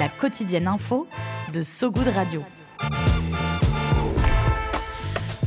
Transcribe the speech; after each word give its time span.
La 0.00 0.08
quotidienne 0.08 0.66
info 0.66 1.06
de 1.52 1.60
So 1.60 1.90
Good 1.90 2.08
Radio. 2.14 2.42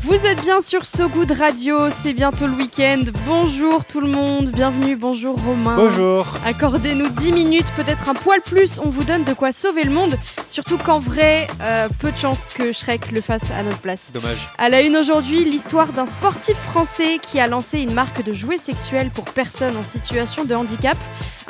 Vous 0.03 0.27
êtes 0.27 0.43
bien 0.43 0.61
sur 0.61 0.85
So 0.85 1.09
Good 1.09 1.31
Radio, 1.31 1.89
c'est 1.89 2.13
bientôt 2.13 2.45
le 2.45 2.53
week-end. 2.53 3.01
Bonjour 3.25 3.83
tout 3.83 3.99
le 3.99 4.09
monde, 4.09 4.51
bienvenue, 4.51 4.95
bonjour 4.95 5.41
Romain. 5.41 5.75
Bonjour. 5.75 6.27
Accordez-nous 6.45 7.09
10 7.09 7.31
minutes, 7.31 7.65
peut-être 7.75 8.09
un 8.09 8.13
poil 8.13 8.41
plus, 8.41 8.77
on 8.77 8.89
vous 8.89 9.03
donne 9.03 9.23
de 9.23 9.33
quoi 9.33 9.51
sauver 9.51 9.81
le 9.81 9.91
monde. 9.91 10.19
Surtout 10.47 10.77
qu'en 10.77 10.99
vrai, 10.99 11.47
euh, 11.61 11.89
peu 11.97 12.11
de 12.11 12.17
chance 12.17 12.51
que 12.53 12.71
Shrek 12.71 13.11
le 13.11 13.21
fasse 13.21 13.49
à 13.49 13.63
notre 13.63 13.79
place. 13.79 14.11
Dommage. 14.13 14.49
À 14.59 14.69
la 14.69 14.81
une 14.81 14.95
aujourd'hui, 14.95 15.45
l'histoire 15.45 15.93
d'un 15.93 16.05
sportif 16.05 16.57
français 16.57 17.17
qui 17.19 17.39
a 17.39 17.47
lancé 17.47 17.79
une 17.79 17.95
marque 17.95 18.23
de 18.23 18.33
jouets 18.33 18.57
sexuels 18.57 19.09
pour 19.09 19.25
personnes 19.25 19.77
en 19.77 19.83
situation 19.83 20.45
de 20.45 20.53
handicap. 20.53 20.97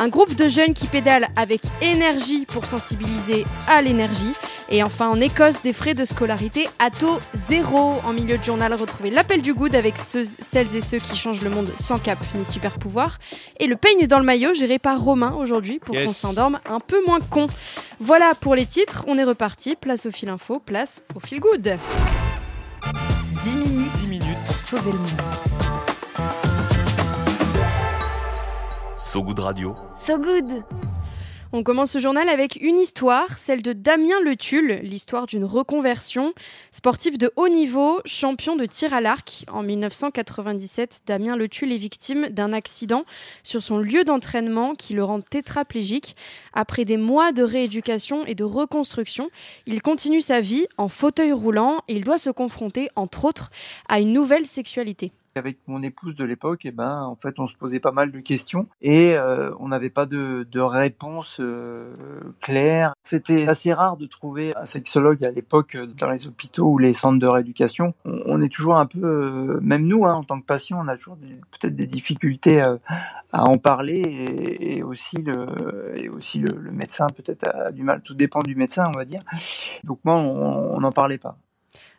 Un 0.04 0.10
groupe 0.10 0.36
de 0.36 0.50
jeunes 0.50 0.74
qui 0.74 0.88
pédalent 0.88 1.30
avec 1.38 1.62
énergie 1.82 2.46
pour 2.46 2.66
sensibiliser 2.66 3.46
à 3.70 3.82
l'énergie. 3.82 4.34
Et 4.68 4.84
enfin, 4.84 5.08
en 5.08 5.22
Écosse, 5.22 5.62
des 5.62 5.72
frais 5.72 5.94
de 5.94 6.04
scolarité 6.04 6.68
à 6.78 6.90
taux 6.90 7.20
zéro. 7.48 8.02
En 8.06 8.12
milieu 8.12 8.38
de 8.38 8.44
journal, 8.44 8.74
retrouvez 8.74 9.12
l'appel 9.12 9.40
du 9.42 9.54
good 9.54 9.74
avec 9.76 9.98
ceux- 9.98 10.26
celles 10.42 10.76
et 10.76 10.82
ceux 10.82 10.98
qui 10.98 11.16
changent 11.16 11.40
le 11.40 11.50
monde 11.50 11.72
sans 11.80 12.00
cap 12.00 12.18
ni 12.36 12.44
super 12.44 12.80
pouvoir. 12.80 13.18
Et 13.62 13.68
le 13.68 13.78
peigne 13.78 14.06
dans 14.06 14.20
le 14.20 14.26
maillot 14.26 14.54
géré 14.54 14.78
par 14.78 15.00
Romain 15.02 15.36
aujourd'hui 15.40 15.80
pour 15.80 15.96
Yes. 15.96 16.08
qu'on 16.08 16.14
s'endorme 16.14 16.60
un 16.66 16.82
peu 16.82 17.02
moins 17.08 17.22
con. 17.22 17.48
Voilà 18.02 18.34
pour 18.42 18.56
les 18.56 18.66
titres, 18.66 19.06
on 19.08 19.18
est 19.18 19.24
reparti. 19.24 19.78
Place 19.78 20.06
au 20.06 20.12
fil 20.12 20.28
info, 20.28 20.60
place 20.60 21.06
au 21.16 21.22
fil 21.22 21.40
good. 21.40 21.78
10 23.44 23.56
minutes, 23.56 23.92
10 24.02 24.10
minutes. 24.10 24.28
pour 24.48 24.60
sauver 24.60 24.92
le 24.92 24.98
monde. 24.98 26.53
So 29.14 29.22
Good 29.22 29.38
Radio. 29.38 29.76
So 29.96 30.18
Good 30.18 30.64
On 31.52 31.62
commence 31.62 31.92
ce 31.92 32.00
journal 32.00 32.30
avec 32.30 32.56
une 32.60 32.80
histoire, 32.80 33.38
celle 33.38 33.62
de 33.62 33.72
Damien 33.72 34.20
Le 34.24 34.36
Tulle, 34.36 34.80
l'histoire 34.82 35.28
d'une 35.28 35.46
reconversion. 35.46 36.34
Sportif 36.72 37.20
de 37.20 37.32
haut 37.36 37.48
niveau, 37.48 38.02
champion 38.06 38.56
de 38.56 38.66
tir 38.66 38.92
à 38.92 39.02
l'arc. 39.02 39.46
En 39.52 39.62
1997, 39.62 41.02
Damien 41.06 41.36
Le 41.36 41.48
Tulle 41.48 41.72
est 41.74 41.78
victime 41.78 42.30
d'un 42.30 42.54
accident 42.54 43.06
sur 43.44 43.62
son 43.62 43.78
lieu 43.78 44.04
d'entraînement 44.04 44.74
qui 44.74 44.96
le 44.96 45.04
rend 45.04 45.22
tétraplégique. 45.22 46.16
Après 46.54 46.84
des 46.84 46.98
mois 46.98 47.34
de 47.34 47.44
rééducation 47.44 48.26
et 48.26 48.34
de 48.34 48.44
reconstruction, 48.44 49.30
il 49.68 49.84
continue 49.84 50.22
sa 50.22 50.42
vie 50.42 50.66
en 50.78 50.88
fauteuil 50.88 51.34
roulant 51.34 51.84
et 51.88 51.94
il 51.94 52.04
doit 52.04 52.18
se 52.18 52.32
confronter, 52.32 52.90
entre 52.96 53.26
autres, 53.26 53.52
à 53.88 54.00
une 54.00 54.12
nouvelle 54.12 54.48
sexualité. 54.48 55.12
Avec 55.36 55.58
mon 55.66 55.82
épouse 55.82 56.14
de 56.14 56.24
l'époque, 56.24 56.62
eh 56.66 56.72
ben, 56.72 57.02
en 57.02 57.16
fait, 57.16 57.40
on 57.40 57.48
se 57.48 57.56
posait 57.56 57.80
pas 57.80 57.92
mal 57.92 58.12
de 58.12 58.20
questions 58.20 58.68
et 58.84 59.16
euh, 59.18 59.52
on 59.60 59.70
n'avait 59.70 59.90
pas 59.90 60.06
de, 60.06 60.48
de 60.52 60.60
réponse 60.60 61.40
euh, 61.40 61.96
claire. 62.40 62.94
C'était 63.04 63.48
assez 63.48 63.74
rare 63.74 63.98
de 63.98 64.06
trouver 64.06 64.56
un 64.56 64.66
sexologue 64.66 65.26
à 65.26 65.32
l'époque 65.32 65.74
euh, 65.74 65.88
dans 65.88 66.12
les 66.12 66.28
hôpitaux 66.28 66.74
ou 66.74 66.78
les 66.78 66.94
centres 66.94 67.18
de 67.18 67.26
rééducation. 67.26 67.96
On, 68.06 68.44
est 68.44 68.54
toujours 68.54 68.78
un 68.78 68.86
peu, 68.86 69.04
euh, 69.04 69.60
même 69.60 69.88
nous, 69.88 70.06
hein, 70.06 70.14
en 70.14 70.24
tant 70.24 70.40
que 70.40 70.46
patient, 70.46 70.80
on 70.80 70.88
a 70.88 70.98
toujours 70.98 71.18
peut-être 71.18 71.76
des 71.76 71.88
difficultés 71.88 72.62
euh, 72.62 72.78
à 73.32 73.46
en 73.46 73.58
parler 73.58 74.02
et, 74.02 74.78
et 74.78 74.84
aussi 74.84 75.18
le, 75.18 75.98
et 75.98 76.10
aussi 76.10 76.38
le, 76.38 76.56
le 76.60 76.72
médecin 76.72 77.08
peut-être 77.08 77.48
a 77.48 77.72
du 77.72 77.82
mal. 77.82 78.04
Tout 78.04 78.14
dépend 78.14 78.44
du 78.44 78.56
médecin, 78.56 78.86
on 78.94 78.96
va 78.96 79.06
dire. 79.06 79.22
Donc 79.84 79.98
moi, 80.04 80.16
on 80.18 80.80
n'en 80.80 80.92
parlait 80.92 81.18
pas. 81.18 81.38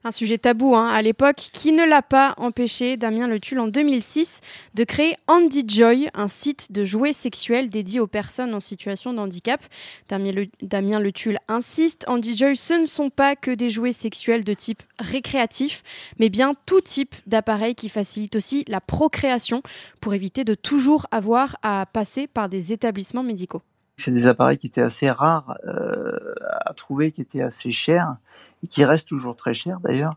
Un 0.06 0.12
sujet 0.12 0.36
tabou 0.36 0.76
hein, 0.76 0.86
à 0.86 1.00
l'époque 1.00 1.48
qui 1.54 1.72
ne 1.72 1.82
l'a 1.82 2.02
pas 2.02 2.34
empêché, 2.36 2.98
Damien 2.98 3.26
Le 3.26 3.38
en 3.58 3.68
2006, 3.68 4.42
de 4.74 4.84
créer 4.84 5.16
Andy 5.28 5.64
Joy, 5.66 6.10
un 6.12 6.28
site 6.28 6.72
de 6.72 6.84
jouets 6.84 7.14
sexuels 7.14 7.70
dédié 7.70 8.00
aux 8.00 8.06
personnes 8.06 8.52
en 8.54 8.60
situation 8.60 9.14
de 9.14 9.18
handicap. 9.18 9.64
Damien 10.10 11.00
Le, 11.00 11.12
insiste, 11.48 12.04
Andy 12.06 12.36
Joy, 12.36 12.54
ce 12.54 12.74
ne 12.74 12.84
sont 12.84 13.08
pas 13.08 13.34
que 13.34 13.50
des 13.50 13.70
jouets 13.70 13.94
sexuels 13.94 14.44
de 14.44 14.52
type 14.52 14.82
récréatif, 14.98 15.82
mais 16.18 16.28
bien 16.28 16.54
tout 16.66 16.82
type 16.82 17.14
d'appareils 17.26 17.74
qui 17.74 17.88
facilitent 17.88 18.36
aussi 18.36 18.66
la 18.68 18.82
procréation 18.82 19.62
pour 20.02 20.12
éviter 20.12 20.44
de 20.44 20.54
toujours 20.54 21.06
avoir 21.12 21.56
à 21.62 21.86
passer 21.90 22.26
par 22.26 22.50
des 22.50 22.74
établissements 22.74 23.22
médicaux. 23.22 23.62
C'est 23.96 24.10
des 24.10 24.26
appareils 24.26 24.58
qui 24.58 24.66
étaient 24.66 24.80
assez 24.80 25.10
rares 25.10 25.56
euh, 25.66 26.34
à 26.64 26.74
trouver, 26.74 27.12
qui 27.12 27.20
étaient 27.20 27.42
assez 27.42 27.70
chers 27.70 28.16
et 28.64 28.66
qui 28.66 28.84
restent 28.84 29.08
toujours 29.08 29.36
très 29.36 29.54
chers 29.54 29.78
d'ailleurs. 29.80 30.14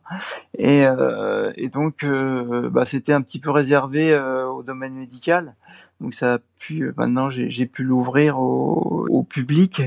Et, 0.57 0.85
euh, 0.85 1.51
donc, 1.71 2.03
euh, 2.03 2.69
bah, 2.69 2.85
c'était 2.85 3.13
un 3.13 3.21
petit 3.21 3.39
peu 3.39 3.51
réservé 3.51 4.13
euh, 4.13 4.47
au 4.47 4.63
domaine 4.63 4.93
médical. 4.93 5.55
Donc, 6.01 6.13
ça 6.13 6.35
a 6.35 6.39
pu. 6.59 6.93
Maintenant, 6.97 7.29
j'ai 7.29 7.65
pu 7.65 7.83
l'ouvrir 7.83 8.39
au 8.39 9.23
public. 9.29 9.81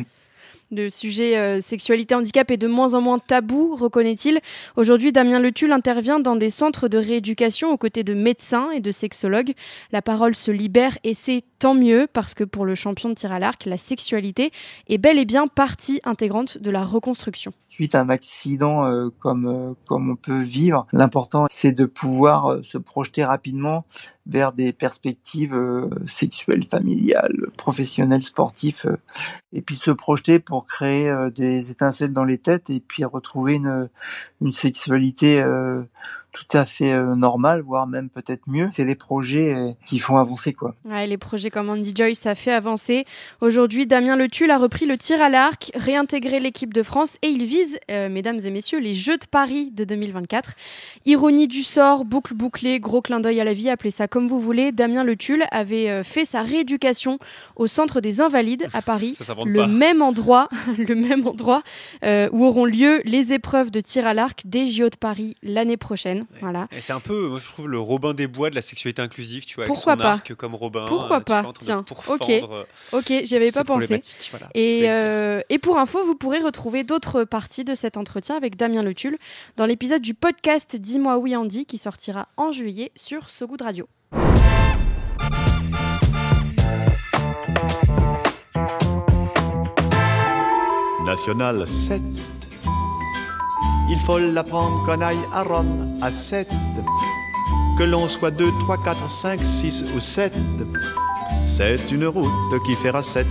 Le 0.73 0.89
sujet 0.89 1.37
euh, 1.37 1.61
sexualité 1.61 2.15
handicap 2.15 2.49
est 2.53 2.57
de 2.57 2.69
moins 2.69 2.95
en 2.95 3.01
moins 3.01 3.19
tabou, 3.19 3.75
reconnaît-il. 3.75 4.39
Aujourd'hui, 4.77 5.11
Damien 5.11 5.41
Le 5.41 5.51
Tulle 5.51 5.73
intervient 5.73 6.21
dans 6.21 6.37
des 6.37 6.51
centres 6.51 6.87
de 6.87 6.97
rééducation 6.97 7.73
aux 7.73 7.77
côtés 7.77 8.05
de 8.05 8.15
médecins 8.15 8.71
et 8.71 8.79
de 8.79 8.93
sexologues. 8.93 9.55
La 9.91 10.01
parole 10.01 10.37
se 10.37 10.53
libère 10.53 10.97
et 11.03 11.13
c'est 11.13 11.43
tant 11.59 11.75
mieux 11.75 12.07
parce 12.13 12.35
que 12.35 12.45
pour 12.45 12.65
le 12.65 12.77
champion 12.77 13.09
de 13.09 13.15
tir 13.15 13.33
à 13.33 13.41
l'arc, 13.41 13.65
la 13.65 13.79
sexualité 13.79 14.53
est 14.89 14.99
bel 14.99 15.19
et 15.19 15.25
bien 15.25 15.49
partie 15.49 16.01
intégrante 16.05 16.59
de 16.59 16.71
la 16.71 16.85
reconstruction. 16.85 17.53
Suite 17.69 17.97
à 17.97 18.03
un 18.03 18.09
accident 18.09 18.87
euh, 18.87 19.09
comme 19.19 19.49
euh, 19.49 19.75
comme 19.87 20.09
on 20.11 20.17
peut 20.17 20.41
vivre, 20.41 20.87
l'important 20.93 21.47
c'est 21.51 21.73
de 21.73 21.85
pouvoir 21.85 22.59
se 22.63 22.79
projeter 22.79 23.25
rapidement 23.25 23.85
vers 24.27 24.53
des 24.53 24.73
perspectives 24.73 25.57
sexuelles, 26.07 26.63
familiales, 26.63 27.49
professionnelles, 27.57 28.23
sportives, 28.23 28.97
et 29.53 29.61
puis 29.61 29.75
se 29.75 29.91
projeter 29.91 30.39
pour 30.39 30.60
créer 30.67 31.09
euh, 31.09 31.31
des 31.31 31.71
étincelles 31.71 32.13
dans 32.13 32.25
les 32.25 32.39
têtes 32.39 32.71
et 32.71 32.81
puis 32.81 33.05
retrouver 33.05 33.55
une 33.55 33.89
une 34.41 34.53
sexualité 34.53 35.41
euh, 35.41 35.83
tout 36.33 36.57
à 36.57 36.65
fait 36.65 36.93
euh, 36.93 37.15
normale, 37.15 37.61
voire 37.61 37.87
même 37.87 38.09
peut-être 38.09 38.43
mieux. 38.47 38.69
C'est 38.73 38.85
les 38.85 38.95
projets 38.95 39.55
euh, 39.55 39.73
qui 39.85 39.99
font 39.99 40.17
avancer 40.17 40.53
quoi. 40.53 40.75
Ouais, 40.85 41.07
les 41.07 41.19
projets 41.19 41.51
comme 41.51 41.69
Andy 41.69 41.93
Joy, 41.95 42.15
ça 42.15 42.35
fait 42.35 42.53
avancer. 42.53 43.05
Aujourd'hui, 43.41 43.87
Damien 43.87 44.17
Le 44.17 44.29
Tulle 44.29 44.51
a 44.51 44.59
repris 44.59 44.87
le 44.87 44.97
tir 44.99 45.21
à 45.21 45.29
l'arc, 45.29 45.71
réintégré 45.75 46.41
l'équipe 46.41 46.73
de 46.73 46.83
France 46.83 47.17
et 47.23 47.29
il 47.29 47.45
vise, 47.45 47.79
euh, 47.91 48.09
mesdames 48.09 48.39
et 48.45 48.51
messieurs, 48.51 48.79
les 48.79 48.95
Jeux 48.95 49.17
de 49.17 49.27
Paris 49.27 49.71
de 49.73 49.85
2024. 49.85 50.55
Ironie 51.07 51.49
du 51.49 51.63
sort, 51.63 52.05
boucle 52.05 52.35
bouclée, 52.35 52.81
gros 52.81 53.03
clin 53.03 53.21
d'œil 53.21 53.41
à 53.41 53.45
la 53.45 53.53
vie, 53.53 53.69
appelez 53.71 53.91
ça 53.91 54.09
comme 54.09 54.29
vous 54.29 54.41
voulez. 54.41 54.73
Damien 54.73 55.05
Le 55.05 55.17
Tulle 55.17 55.45
avait 55.51 55.91
euh, 55.91 56.03
fait 56.05 56.25
sa 56.25 56.43
rééducation 56.43 57.19
au 57.57 57.67
Centre 57.67 58.01
des 58.01 58.21
Invalides 58.21 58.67
à 58.73 58.83
Paris, 58.83 59.15
Ça 59.19 59.25
s'invente 59.25 59.49
le 59.49 59.61
pas. 59.61 59.67
même 59.67 60.03
endroit, 60.03 60.49
le 60.79 60.95
même 60.95 61.27
endroit 61.27 61.63
euh, 62.05 62.29
où 62.33 62.45
auront 62.45 62.65
lieu 62.65 63.01
les 63.05 63.33
épreuves 63.33 63.71
de 63.71 63.81
tir 63.81 64.07
à 64.07 64.15
l'arc 64.15 64.43
des 64.45 64.69
JO 64.69 64.89
de 64.89 64.97
Paris 64.97 65.35
l'année 65.43 65.77
prochaine. 65.77 66.20
Voilà. 66.41 66.69
Et 66.73 66.81
c'est 66.81 66.93
un 66.93 67.01
peu, 67.01 67.29
moi 67.29 67.39
je 67.39 67.47
trouve, 67.47 67.69
le 67.69 67.79
Robin 67.79 68.15
des 68.15 68.27
Bois 68.27 68.51
de 68.51 68.55
la 68.55 68.63
sexualité 68.63 69.03
inclusive, 69.03 69.45
tu 69.45 69.57
vois, 69.57 69.65
Pourquoi 69.67 69.93
avec 69.95 70.03
son 70.03 70.09
pas 70.09 70.13
arc 70.15 70.35
comme 70.35 70.55
Robin. 70.55 70.87
Pourquoi 70.89 71.17
euh, 71.19 71.21
pas 71.21 71.53
Tiens, 71.59 71.85
ok. 72.09 72.29
euh, 72.31 72.65
Ok, 72.93 73.13
j'y 73.25 73.37
avais 73.37 73.53
pas 73.53 73.65
pensé. 73.65 74.01
voilà. 74.31 74.49
Et, 74.55 74.91
euh, 74.91 75.41
et 75.49 75.59
pour 75.59 75.79
info, 75.79 76.05
vous 76.05 76.15
pourrez 76.15 76.39
retrouver 76.39 76.85
d'autres 76.85 77.25
parties 77.25 77.65
de 77.65 77.75
cet 77.75 77.97
entretien 77.97 78.37
avec 78.37 78.57
Damien 78.57 78.83
Le 78.83 78.95
Tulle 78.95 79.19
dans 79.57 79.67
l'épisode 79.67 80.03
du 80.03 80.15
podcast 80.15 80.77
Dis-moi 80.77 81.19
oui 81.19 81.37
Andy 81.37 81.67
qui 81.67 81.79
sortira 81.79 82.29
en 82.37 82.53
juillet 82.53 82.93
sur 82.97 83.31
So 83.31 83.47
Good 83.47 83.63
Radio. 83.63 83.89
National 91.05 91.67
7. 91.67 92.01
Il 93.91 93.99
faut 93.99 94.19
l'apprendre 94.19 94.85
qu'on 94.87 95.01
aille 95.01 95.19
à 95.33 95.43
Rome 95.43 95.99
à 96.01 96.13
7. 96.13 96.49
Que 97.77 97.83
l'on 97.83 98.07
soit 98.07 98.31
2, 98.31 98.49
3, 98.61 98.85
4, 98.85 99.11
5, 99.11 99.41
6 99.45 99.85
ou 99.97 100.01
7. 100.01 100.33
C'est 101.45 101.91
une 101.91 102.07
route 102.07 102.31
qui 102.65 102.77
fera 102.77 103.03
7. 103.03 103.27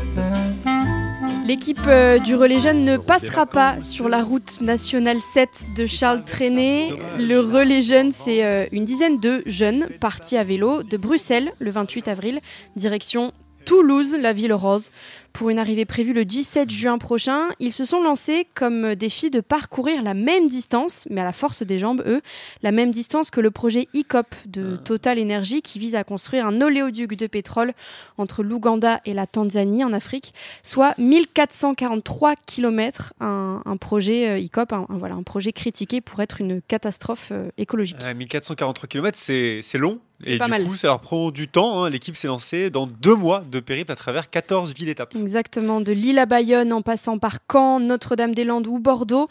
L'équipe 1.46 1.80
euh, 1.88 2.20
du 2.20 2.36
Relais 2.36 2.60
Jeune 2.60 2.84
ne 2.84 2.98
passera 2.98 3.46
pas 3.46 3.80
sur 3.80 4.10
la 4.10 4.22
route 4.22 4.60
nationale 4.60 5.22
7 5.22 5.48
de 5.78 5.86
Charles 5.86 6.26
Trenet. 6.26 6.90
Le 7.18 7.40
Relais 7.40 7.82
Jeune, 7.82 8.12
c'est 8.12 8.44
euh, 8.44 8.66
une 8.74 8.84
dizaine 8.84 9.18
de 9.18 9.42
jeunes 9.46 9.88
partis 10.02 10.36
à 10.36 10.44
vélo 10.44 10.84
de 10.84 10.98
Bruxelles 10.98 11.54
le 11.60 11.72
28 11.72 12.10
avril, 12.10 12.40
direction 12.76 13.32
Toulouse, 13.66 14.18
la 14.20 14.34
ville 14.34 14.54
rose, 14.54 14.90
pour 15.34 15.50
une 15.50 15.60
arrivée 15.60 15.86
prévue 15.86 16.14
le 16.14 16.26
17 16.26 16.70
juin 16.70 16.98
prochain. 16.98 17.50
Ils 17.60 17.72
se 17.74 17.86
sont 17.86 18.02
lancés 18.02 18.48
comme 18.56 18.96
défi 18.96 19.30
de 19.30 19.40
parcourir 19.40 20.04
la 20.04 20.14
même 20.14 20.48
distance, 20.50 21.06
mais 21.10 21.22
à 21.22 21.24
la 21.24 21.32
force 21.32 21.64
des 21.64 21.80
jambes, 21.80 22.04
eux, 22.06 22.22
la 22.64 22.72
même 22.72 22.92
distance 22.92 23.30
que 23.32 23.40
le 23.40 23.52
projet 23.52 23.88
ICOP 23.94 24.28
de 24.46 24.76
Total 24.78 25.20
Energy 25.22 25.62
qui 25.62 25.80
vise 25.80 25.96
à 25.96 26.04
construire 26.04 26.46
un 26.46 26.62
oléoduc 26.62 27.16
de 27.16 27.28
pétrole 27.28 27.74
entre 28.18 28.44
l'Ouganda 28.44 29.02
et 29.06 29.14
la 29.14 29.28
Tanzanie 29.28 29.84
en 29.84 29.94
Afrique, 29.94 30.34
soit 30.64 30.94
1443 30.98 32.36
km, 32.46 33.14
un, 33.20 33.62
un 33.66 33.78
projet 33.78 34.30
euh, 34.30 34.40
ICOP, 34.40 34.74
un, 34.74 34.86
un- 34.90 34.98
voilà, 34.98 35.16
un 35.16 35.24
projet 35.24 35.52
critiqué 35.54 36.02
pour 36.02 36.22
être 36.22 36.42
une 36.42 36.62
catastrophe 36.62 37.30
euh, 37.32 37.50
écologique. 37.58 37.98
Euh, 38.02 38.14
1443 38.14 38.88
km, 38.88 39.18
c'est 39.18 39.62
long. 39.78 40.00
Et 40.26 40.38
pas 40.38 40.46
du 40.46 40.52
mal. 40.52 40.64
coup, 40.66 40.76
ça 40.76 40.88
leur 40.88 41.00
prend 41.00 41.32
du 41.32 41.48
temps. 41.48 41.82
hein. 41.86 41.90
L'équipe 41.90 42.14
s'est 42.14 42.28
lancée 42.28 42.70
dans 42.70 42.88
deux 42.88 43.16
mois 43.16 43.42
de 43.50 43.62
périple 43.62 43.94
à 43.94 43.96
travers 43.96 44.30
14 44.30 44.74
villes-étapes. 44.74 45.14
Exactement, 45.22 45.82
de 45.82 45.92
Lille 45.92 46.18
à 46.18 46.26
Bayonne 46.26 46.72
en 46.72 46.82
passant 46.82 47.20
par 47.20 47.40
Caen, 47.52 47.82
Notre-Dame-des-Landes 47.82 48.68
ou 48.68 48.80
Bordeaux, 48.80 49.28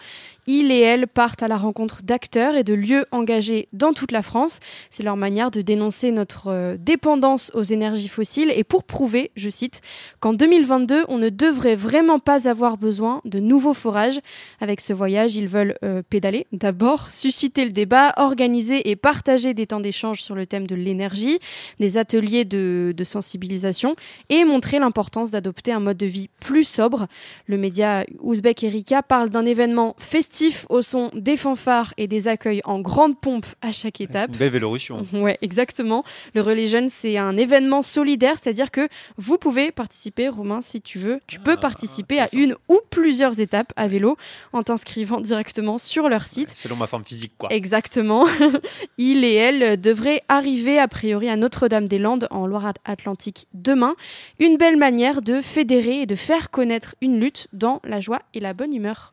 ils 0.50 0.72
et 0.72 0.80
elles 0.80 1.06
partent 1.06 1.42
à 1.42 1.48
la 1.48 1.58
rencontre 1.58 2.02
d'acteurs 2.02 2.56
et 2.56 2.64
de 2.64 2.72
lieux 2.72 3.04
engagés 3.12 3.68
dans 3.74 3.92
toute 3.92 4.12
la 4.12 4.22
France. 4.22 4.60
C'est 4.88 5.02
leur 5.02 5.18
manière 5.18 5.50
de 5.50 5.60
dénoncer 5.60 6.10
notre 6.10 6.48
euh, 6.48 6.76
dépendance 6.78 7.50
aux 7.52 7.62
énergies 7.62 8.08
fossiles 8.08 8.50
et 8.56 8.64
pour 8.64 8.84
prouver, 8.84 9.30
je 9.36 9.50
cite, 9.50 9.82
qu'en 10.20 10.32
2022, 10.32 11.04
on 11.08 11.18
ne 11.18 11.28
devrait 11.28 11.76
vraiment 11.76 12.18
pas 12.18 12.48
avoir 12.48 12.78
besoin 12.78 13.20
de 13.26 13.40
nouveaux 13.40 13.74
forages. 13.74 14.20
Avec 14.58 14.80
ce 14.80 14.94
voyage, 14.94 15.36
ils 15.36 15.48
veulent 15.48 15.76
euh, 15.84 16.02
pédaler, 16.08 16.46
d'abord 16.52 17.12
susciter 17.12 17.66
le 17.66 17.72
débat, 17.72 18.14
organiser 18.16 18.88
et 18.88 18.96
partager 18.96 19.52
des 19.52 19.66
temps 19.66 19.80
d'échange 19.80 20.22
sur 20.22 20.34
le 20.34 20.46
thème 20.46 20.66
de 20.66 20.74
l'énergie, 20.74 21.38
des 21.78 21.98
ateliers 21.98 22.46
de, 22.46 22.94
de 22.96 23.04
sensibilisation 23.04 23.96
et 24.30 24.46
montrer 24.46 24.78
l'importance 24.78 25.30
d'adopter 25.30 25.72
un 25.72 25.77
mode 25.80 25.96
de 25.96 26.06
vie 26.06 26.28
plus 26.40 26.64
sobre. 26.64 27.06
Le 27.46 27.56
média 27.56 28.04
ouzbek 28.20 28.62
Erika 28.64 29.02
parle 29.02 29.30
d'un 29.30 29.44
événement 29.46 29.94
festif 29.98 30.66
au 30.68 30.82
son 30.82 31.10
des 31.14 31.36
fanfares 31.36 31.94
et 31.96 32.06
des 32.08 32.28
accueils 32.28 32.60
en 32.64 32.80
grande 32.80 33.18
pompe 33.20 33.46
à 33.62 33.72
chaque 33.72 33.96
C'est 33.98 34.04
étape. 34.04 34.30
une 34.32 34.36
belle 34.36 34.48
Vélorussion. 34.50 35.04
Ouais, 35.12 35.38
exactement. 35.42 36.04
Le 36.34 36.40
Relais 36.40 36.66
Jeune, 36.66 36.88
c'est 36.88 37.18
un 37.18 37.36
événement 37.36 37.82
solidaire, 37.82 38.34
c'est-à-dire 38.42 38.70
que 38.70 38.88
vous 39.16 39.38
pouvez 39.38 39.70
participer, 39.70 40.28
Romain, 40.28 40.60
si 40.60 40.80
tu 40.80 40.98
veux. 40.98 41.20
Tu 41.26 41.38
peux 41.38 41.56
participer 41.56 42.18
à 42.18 42.28
une 42.32 42.56
ou 42.68 42.78
plusieurs 42.90 43.38
étapes 43.40 43.72
à 43.76 43.88
vélo 43.88 44.16
en 44.52 44.62
t'inscrivant 44.62 45.20
directement 45.20 45.78
sur 45.78 46.08
leur 46.08 46.26
site. 46.26 46.50
Selon 46.56 46.76
ma 46.76 46.86
forme 46.86 47.04
physique, 47.04 47.32
quoi. 47.38 47.52
Exactement. 47.52 48.26
Il 48.98 49.24
et 49.24 49.34
elle 49.34 49.80
devraient 49.80 50.22
arriver 50.28 50.78
a 50.78 50.88
priori 50.88 51.28
à 51.28 51.36
Notre-Dame-des-Landes 51.36 52.26
en 52.30 52.46
Loire-Atlantique 52.46 53.46
demain. 53.54 53.94
Une 54.40 54.56
belle 54.56 54.76
manière 54.76 55.20
de 55.22 55.40
fédérer 55.42 55.67
et 55.70 56.06
de 56.06 56.14
faire 56.14 56.50
connaître 56.50 56.94
une 57.02 57.20
lutte 57.20 57.48
dans 57.52 57.80
la 57.84 58.00
joie 58.00 58.22
et 58.32 58.40
la 58.40 58.54
bonne 58.54 58.72
humeur. 58.72 59.12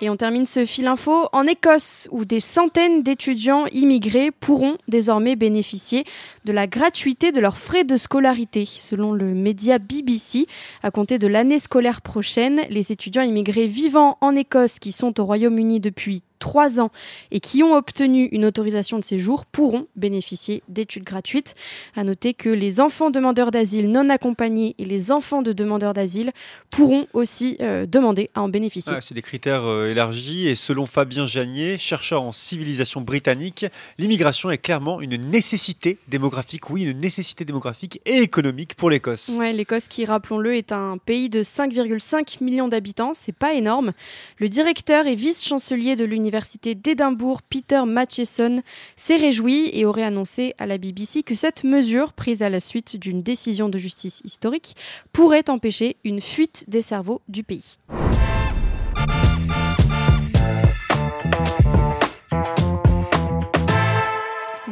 Et 0.00 0.10
on 0.10 0.16
termine 0.16 0.44
ce 0.44 0.66
fil 0.66 0.86
info 0.86 1.28
en 1.32 1.46
Écosse, 1.46 2.08
où 2.12 2.24
des 2.24 2.40
centaines 2.40 3.02
d'étudiants 3.02 3.66
immigrés 3.72 4.30
pourront 4.30 4.76
désormais 4.86 5.34
bénéficier 5.34 6.04
de 6.44 6.52
la 6.52 6.66
gratuité 6.66 7.32
de 7.32 7.40
leurs 7.40 7.56
frais 7.56 7.84
de 7.84 7.96
scolarité. 7.96 8.66
Selon 8.66 9.12
le 9.12 9.32
média 9.32 9.78
BBC, 9.78 10.46
à 10.82 10.90
compter 10.90 11.18
de 11.18 11.26
l'année 11.26 11.58
scolaire 11.58 12.02
prochaine, 12.02 12.60
les 12.68 12.92
étudiants 12.92 13.22
immigrés 13.22 13.66
vivant 13.66 14.18
en 14.20 14.36
Écosse 14.36 14.78
qui 14.78 14.92
sont 14.92 15.18
au 15.20 15.24
Royaume-Uni 15.24 15.80
depuis 15.80 16.22
trois 16.44 16.78
ans 16.78 16.90
et 17.30 17.40
qui 17.40 17.62
ont 17.62 17.72
obtenu 17.72 18.26
une 18.26 18.44
autorisation 18.44 18.98
de 18.98 19.04
séjour 19.04 19.46
pourront 19.46 19.86
bénéficier 19.96 20.62
d'études 20.68 21.02
gratuites. 21.02 21.54
À 21.96 22.04
noter 22.04 22.34
que 22.34 22.50
les 22.50 22.80
enfants 22.80 23.08
demandeurs 23.08 23.50
d'asile 23.50 23.90
non 23.90 24.10
accompagnés 24.10 24.74
et 24.78 24.84
les 24.84 25.10
enfants 25.10 25.40
de 25.40 25.54
demandeurs 25.54 25.94
d'asile 25.94 26.32
pourront 26.68 27.06
aussi 27.14 27.56
euh, 27.62 27.86
demander 27.86 28.28
à 28.34 28.42
en 28.42 28.50
bénéficier. 28.50 28.92
Ouais, 28.92 28.98
c'est 29.00 29.14
des 29.14 29.22
critères 29.22 29.64
euh, 29.64 29.90
élargis 29.90 30.46
et 30.46 30.54
selon 30.54 30.84
Fabien 30.84 31.26
Janier, 31.26 31.78
chercheur 31.78 32.22
en 32.22 32.32
civilisation 32.32 33.00
britannique, 33.00 33.64
l'immigration 33.96 34.50
est 34.50 34.58
clairement 34.58 35.00
une 35.00 35.16
nécessité 35.16 35.96
démographique, 36.08 36.68
oui, 36.68 36.82
une 36.82 36.98
nécessité 36.98 37.46
démographique 37.46 38.02
et 38.04 38.18
économique 38.18 38.74
pour 38.74 38.90
l'Écosse. 38.90 39.30
Ouais, 39.30 39.54
l'Écosse, 39.54 39.88
qui 39.88 40.04
rappelons-le, 40.04 40.56
est 40.56 40.72
un 40.72 40.98
pays 40.98 41.30
de 41.30 41.42
5,5 41.42 42.44
millions 42.44 42.68
d'habitants, 42.68 43.12
c'est 43.14 43.34
pas 43.34 43.54
énorme. 43.54 43.92
Le 44.36 44.50
directeur 44.50 45.06
et 45.06 45.14
vice-chancelier 45.14 45.96
de 45.96 46.04
l'université 46.34 46.74
d'Édimbourg, 46.74 47.42
Peter 47.42 47.82
Matchesson, 47.86 48.60
s'est 48.96 49.14
réjoui 49.14 49.70
et 49.72 49.84
aurait 49.84 50.02
annoncé 50.02 50.52
à 50.58 50.66
la 50.66 50.78
BBC 50.78 51.22
que 51.22 51.36
cette 51.36 51.62
mesure, 51.62 52.12
prise 52.12 52.42
à 52.42 52.48
la 52.48 52.58
suite 52.58 52.96
d'une 52.96 53.22
décision 53.22 53.68
de 53.68 53.78
justice 53.78 54.20
historique, 54.24 54.74
pourrait 55.12 55.48
empêcher 55.48 55.94
une 56.02 56.20
fuite 56.20 56.64
des 56.66 56.82
cerveaux 56.82 57.20
du 57.28 57.44
pays. 57.44 57.76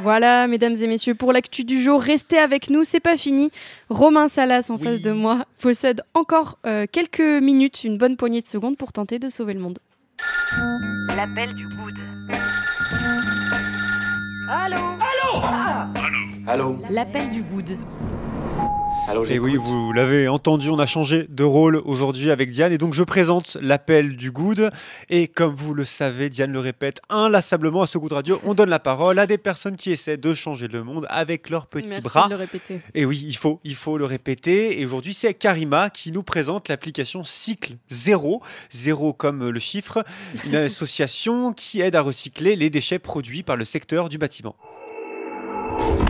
Voilà, 0.03 0.49
mesdames 0.49 0.75
et 0.75 0.89
messieurs, 0.89 1.15
pour 1.15 1.33
l'actu 1.33 1.63
du 1.63 1.81
jour, 1.81 2.03
restez 2.03 2.39
avec 2.39 2.71
nous, 2.71 2.83
c'est 2.83 2.99
pas 2.99 3.17
fini. 3.17 3.53
Romain 3.89 4.27
Salas, 4.27 4.67
en 4.69 4.79
face 4.79 5.01
de 5.01 5.13
moi, 5.13 5.47
possède 5.61 6.03
encore 6.15 6.59
euh, 6.67 6.87
quelques 6.91 7.21
minutes, 7.21 7.85
une 7.85 7.99
bonne 7.99 8.17
poignée 8.17 8.43
de 8.43 8.49
secondes 8.49 8.77
pour 8.77 8.93
tenter 8.93 9.21
de 9.21 9.29
sauver 9.29 9.55
le 9.55 9.61
monde. 9.61 9.79
L'appel 11.17 11.55
du 11.55 11.69
good. 11.69 11.99
Allô? 14.49 14.99
Allô? 15.11 15.43
Allô? 16.47 16.79
L'appel 16.91 17.31
du 17.31 17.43
good. 17.43 17.79
Et 19.29 19.39
oui, 19.39 19.57
vous 19.57 19.93
l'avez 19.93 20.29
entendu, 20.29 20.71
on 20.71 20.79
a 20.79 20.87
changé 20.87 21.27
de 21.29 21.43
rôle 21.43 21.77
aujourd'hui 21.85 22.31
avec 22.31 22.51
Diane 22.51 22.73
et 22.73 22.79
donc 22.79 22.95
je 22.95 23.03
présente 23.03 23.59
l'appel 23.61 24.17
du 24.17 24.31
good. 24.31 24.71
Et 25.11 25.27
comme 25.27 25.55
vous 25.55 25.75
le 25.75 25.85
savez, 25.85 26.31
Diane 26.31 26.53
le 26.53 26.61
répète 26.61 27.01
inlassablement 27.09 27.83
à 27.83 27.87
ce 27.87 27.99
Good 27.99 28.13
Radio, 28.13 28.41
on 28.45 28.55
donne 28.55 28.71
la 28.71 28.79
parole 28.79 29.19
à 29.19 29.27
des 29.27 29.39
personnes 29.39 29.77
qui 29.77 29.91
essaient 29.91 30.17
de 30.17 30.35
changer 30.35 30.69
le 30.69 30.85
monde 30.85 31.07
avec 31.11 31.51
leurs 31.51 31.67
petits 31.67 31.89
Merci 31.89 32.03
bras. 32.03 32.25
de 32.27 32.31
le 32.31 32.37
répéter. 32.37 32.81
Et 32.95 33.05
oui, 33.05 33.23
il 33.27 33.37
faut, 33.37 33.61
il 33.65 33.75
faut 33.75 33.99
le 33.99 34.05
répéter. 34.05 34.81
Et 34.81 34.87
aujourd'hui, 34.87 35.15
c'est 35.15 35.35
Karima 35.35 35.91
qui 35.91 36.13
nous 36.13 36.23
présente 36.23 36.69
l'application 36.69 37.25
Cycle 37.25 37.75
Zéro, 37.91 38.41
zéro 38.71 39.13
comme 39.13 39.49
le 39.49 39.61
chiffre, 39.61 40.05
une 40.47 40.55
association 40.57 41.53
qui 41.53 41.81
aide 41.81 41.97
à 41.97 42.03
recycler 42.03 42.55
les 42.55 42.71
déchets 42.71 43.01
produits 43.01 43.43
par 43.43 43.57
le 43.57 43.65
secteur 43.65 44.09
du 44.09 44.19
bâtiment. 44.19 44.55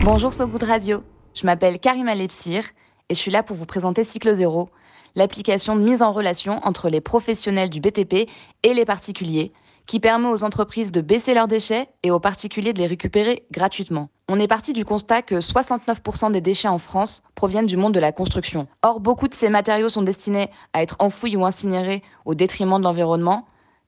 Bonjour 0.03 0.31
So 0.31 0.45
Good 0.47 0.63
Radio, 0.63 1.03
je 1.33 1.45
m'appelle 1.45 1.79
Karima 1.79 2.13
Lepsir 2.13 2.63
et 3.09 3.15
je 3.15 3.19
suis 3.19 3.31
là 3.31 3.43
pour 3.43 3.55
vous 3.55 3.65
présenter 3.65 4.03
Cycle 4.03 4.33
Zéro, 4.33 4.69
l'application 5.15 5.75
de 5.75 5.81
mise 5.81 6.01
en 6.01 6.11
relation 6.11 6.59
entre 6.63 6.89
les 6.89 7.01
professionnels 7.01 7.69
du 7.69 7.79
BTP 7.79 8.29
et 8.63 8.73
les 8.73 8.85
particuliers, 8.85 9.53
qui 9.85 9.99
permet 9.99 10.29
aux 10.29 10.43
entreprises 10.43 10.91
de 10.91 11.01
baisser 11.01 11.33
leurs 11.33 11.47
déchets 11.47 11.89
et 12.03 12.11
aux 12.11 12.19
particuliers 12.19 12.73
de 12.73 12.79
les 12.79 12.87
récupérer 12.87 13.45
gratuitement. 13.51 14.09
On 14.29 14.39
est 14.39 14.47
parti 14.47 14.71
du 14.71 14.85
constat 14.85 15.21
que 15.21 15.35
69% 15.35 16.31
des 16.31 16.39
déchets 16.39 16.69
en 16.69 16.77
France 16.77 17.23
proviennent 17.35 17.65
du 17.65 17.75
monde 17.75 17.93
de 17.93 17.99
la 17.99 18.13
construction. 18.13 18.67
Or, 18.81 19.01
beaucoup 19.01 19.27
de 19.27 19.33
ces 19.33 19.49
matériaux 19.49 19.89
sont 19.89 20.01
destinés 20.01 20.49
à 20.71 20.81
être 20.81 20.95
enfouis 20.99 21.35
ou 21.35 21.45
incinérés 21.45 22.01
au 22.23 22.33
détriment 22.33 22.79
de 22.79 22.83
l'environnement. 22.83 23.45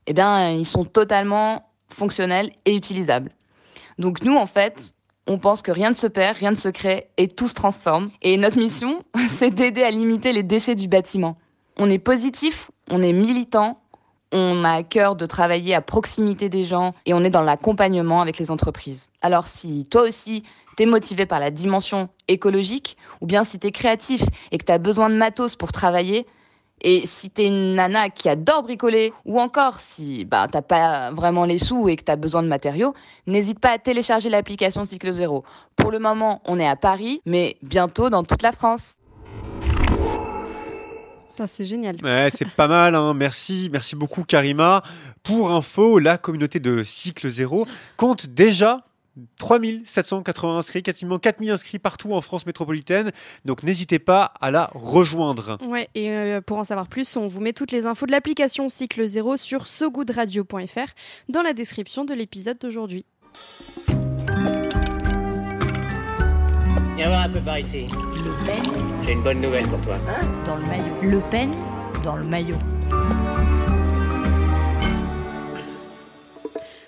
Eh 0.08 0.14
bien, 0.14 0.50
ils 0.50 0.66
sont 0.66 0.84
totalement 0.84 1.70
fonctionnels 1.88 2.52
et 2.66 2.76
utilisables. 2.76 3.32
Donc 3.98 4.22
nous, 4.24 4.36
en 4.36 4.46
fait, 4.46 4.94
on 5.28 5.38
pense 5.40 5.62
que 5.62 5.72
rien 5.72 5.90
ne 5.90 5.96
se 5.96 6.08
perd, 6.08 6.38
rien 6.38 6.52
ne 6.52 6.56
se 6.56 6.70
crée 6.70 7.10
et 7.18 7.28
tout 7.28 7.48
se 7.48 7.54
transforme. 7.54 8.12
Et 8.22 8.38
notre 8.38 8.58
mission, 8.58 9.04
c'est 9.38 9.52
d'aider 9.52 9.84
à 9.84 9.92
limiter 9.92 10.32
les 10.34 10.44
déchets 10.44 10.76
du 10.76 10.88
bâtiment. 10.88 11.38
On 11.78 11.90
est 11.90 12.00
positif, 12.00 12.72
on 12.90 13.02
est 13.02 13.14
militant, 13.14 13.80
on 14.32 14.64
a 14.64 14.72
à 14.72 14.84
cœur 14.84 15.16
de 15.16 15.26
travailler 15.26 15.76
à 15.76 15.82
proximité 15.82 16.50
des 16.50 16.64
gens 16.64 16.94
et 17.06 17.14
on 17.14 17.24
est 17.24 17.30
dans 17.30 17.42
l'accompagnement 17.42 18.22
avec 18.22 18.38
les 18.38 18.52
entreprises. 18.52 19.12
Alors 19.22 19.48
si 19.48 19.88
toi 19.90 20.04
aussi, 20.04 20.44
t'es 20.76 20.86
motivé 20.86 21.26
par 21.26 21.40
la 21.40 21.52
dimension 21.52 22.10
écologique, 22.28 22.98
ou 23.22 23.28
bien 23.28 23.44
si 23.44 23.60
t'es 23.60 23.72
créatif 23.72 24.24
et 24.52 24.58
que 24.58 24.66
t'as 24.66 24.78
besoin 24.78 25.10
de 25.10 25.16
matos 25.16 25.56
pour 25.56 25.72
travailler, 25.72 26.26
et 26.88 27.08
si 27.08 27.32
t'es 27.32 27.48
une 27.48 27.74
nana 27.74 28.12
qui 28.12 28.30
adore 28.30 28.62
bricoler, 28.62 29.12
ou 29.26 29.40
encore 29.42 29.80
si 29.80 30.24
bah, 30.24 30.48
t'as 30.50 30.62
pas 30.62 31.10
vraiment 31.12 31.44
les 31.44 31.58
sous 31.58 31.90
et 31.90 31.96
que 31.96 32.04
t'as 32.04 32.16
besoin 32.16 32.44
de 32.44 32.48
matériaux, 32.48 32.94
n'hésite 33.26 33.60
pas 33.60 33.72
à 33.72 33.80
télécharger 33.80 34.30
l'application 34.30 34.86
Cycle 34.86 35.12
Zéro. 35.12 35.44
Pour 35.76 35.90
le 35.90 35.98
moment, 35.98 36.44
on 36.46 36.60
est 36.60 36.68
à 36.68 36.76
Paris, 36.76 37.22
mais 37.26 37.58
bientôt 37.64 38.12
dans 38.12 38.24
toute 38.24 38.44
la 38.44 38.52
France. 38.52 38.98
Putain, 41.30 41.48
C'est 41.48 41.66
génial. 41.66 41.98
Ouais, 42.04 42.28
c'est 42.32 42.52
pas 42.52 42.68
mal, 42.68 42.94
hein. 42.94 43.16
merci, 43.16 43.68
merci 43.72 43.96
beaucoup 43.96 44.24
Karima. 44.24 44.84
Pour 45.24 45.52
info, 45.52 45.98
la 45.98 46.20
communauté 46.20 46.60
de 46.60 46.84
Cycle 46.84 47.30
Zéro 47.30 47.66
compte 47.98 48.28
déjà 48.28 48.86
3780 49.38 50.58
inscrits, 50.58 50.84
quasiment 50.84 51.20
4000 51.20 51.52
inscrits 51.52 51.80
partout 51.80 52.14
en 52.14 52.22
France 52.22 52.46
métropolitaine, 52.46 53.12
donc 53.46 53.64
n'hésitez 53.64 54.00
pas 54.00 54.34
à 54.42 54.52
la 54.52 54.70
rejoindre. 54.74 55.58
Ouais, 55.66 55.90
et 55.96 56.12
euh, 56.12 56.42
pour 56.42 56.58
en 56.58 56.64
savoir 56.64 56.88
plus, 56.88 57.16
on 57.18 57.28
vous 57.28 57.40
met 57.42 57.54
toutes 57.54 57.72
les 57.72 57.86
infos 57.86 58.06
de 58.06 58.12
l'application 58.12 58.70
Cycle 58.70 59.06
Zéro 59.06 59.38
sur 59.38 59.68
sogoodradio.fr 59.68 60.92
dans 61.30 61.42
la 61.42 61.54
description 61.54 62.06
de 62.06 62.14
l'épisode 62.14 62.58
d'aujourd'hui. 62.60 63.06
Viens 66.96 67.08
voir 67.10 67.24
un 67.24 67.30
peu 67.30 67.42
par 67.42 67.60
ici. 67.60 67.86
Le 68.24 68.46
peigne 68.46 68.84
J'ai 69.06 69.12
une 69.12 69.24
bonne 69.24 69.42
nouvelle 69.42 69.68
pour 69.68 69.82
toi. 69.82 69.98
dans 70.46 70.56
le 70.56 70.66
maillot. 70.66 70.96
Le 71.02 71.20
peigne 71.30 71.52
dans 72.04 72.16
le 72.16 72.24
maillot. 72.24 72.56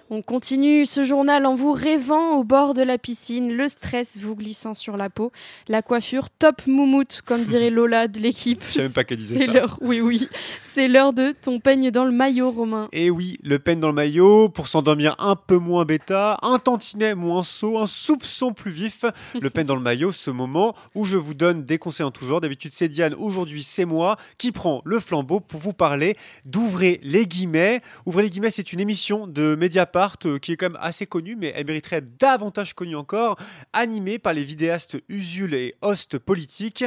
On 0.09 0.21
continue 0.21 0.85
ce 0.85 1.03
journal 1.03 1.45
en 1.45 1.55
vous 1.55 1.73
rêvant 1.73 2.37
au 2.37 2.45
bord 2.45 2.73
de 2.73 2.81
la 2.81 2.97
piscine, 2.97 3.51
le 3.51 3.67
stress 3.67 4.17
vous 4.17 4.37
glissant 4.37 4.73
sur 4.73 4.95
la 4.95 5.09
peau, 5.09 5.33
la 5.67 5.81
coiffure 5.81 6.29
top 6.29 6.65
moumoute, 6.65 7.21
comme 7.25 7.43
dirait 7.43 7.69
Lola 7.69 8.07
de 8.07 8.21
l'équipe. 8.21 8.63
Je 8.69 8.75
savais 8.75 8.85
même 8.85 8.93
pas 8.93 9.03
qu'elle 9.03 9.17
disait 9.17 9.37
C'est 9.37 9.45
ça. 9.47 9.51
l'heure, 9.51 9.77
oui, 9.81 9.99
oui. 9.99 10.29
C'est 10.63 10.87
l'heure 10.87 11.11
de 11.11 11.33
ton 11.33 11.59
peigne 11.59 11.91
dans 11.91 12.05
le 12.05 12.13
maillot, 12.13 12.51
Romain. 12.51 12.87
Et 12.93 13.09
oui, 13.09 13.37
le 13.43 13.59
peigne 13.59 13.81
dans 13.81 13.89
le 13.89 13.93
maillot, 13.93 14.47
pour 14.47 14.69
s'endormir 14.69 15.13
un 15.19 15.35
peu 15.35 15.57
moins 15.57 15.83
bêta, 15.83 16.37
un 16.41 16.57
tantinet 16.57 17.13
moins 17.13 17.43
saut, 17.43 17.77
un 17.77 17.85
soupçon 17.85 18.53
plus 18.53 18.71
vif. 18.71 19.03
Le 19.41 19.49
peigne 19.49 19.65
dans 19.65 19.75
le 19.75 19.81
maillot, 19.81 20.13
ce 20.13 20.31
moment 20.31 20.73
où 20.95 21.03
je 21.03 21.17
vous 21.17 21.33
donne 21.33 21.65
des 21.65 21.77
conseils 21.77 22.05
en 22.05 22.11
tout 22.11 22.25
genre. 22.25 22.39
D'habitude, 22.39 22.71
c'est 22.73 22.87
Diane, 22.87 23.13
aujourd'hui, 23.13 23.61
c'est 23.61 23.85
moi 23.85 24.15
qui 24.37 24.53
prend 24.53 24.81
le 24.85 25.01
flambeau 25.01 25.41
pour 25.41 25.59
vous 25.59 25.73
parler 25.73 26.15
d'Ouvrez 26.45 27.01
les 27.03 27.25
guillemets. 27.25 27.81
Ouvrez 28.05 28.23
les 28.23 28.29
guillemets, 28.29 28.51
c'est 28.51 28.71
une 28.71 28.79
émission 28.79 29.27
de 29.27 29.55
Mediapart 29.55 29.96
euh, 30.25 30.37
qui 30.39 30.53
est 30.53 30.57
quand 30.57 30.69
même 30.69 30.79
assez 30.81 31.05
connue, 31.05 31.35
mais 31.35 31.53
elle 31.55 31.65
mériterait 31.65 32.01
davantage 32.01 32.73
connue 32.73 32.95
encore, 32.95 33.37
animée 33.73 34.19
par 34.19 34.33
les 34.33 34.43
vidéastes 34.43 34.97
Usul 35.09 35.53
et 35.53 35.75
Host 35.81 36.17
Politique. 36.19 36.85